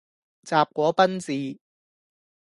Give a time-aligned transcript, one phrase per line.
[0.45, 1.59] 什果賓治